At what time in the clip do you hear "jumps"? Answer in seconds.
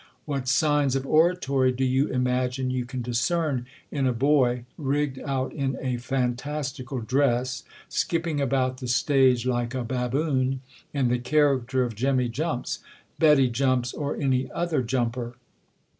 12.29-12.79, 13.47-13.93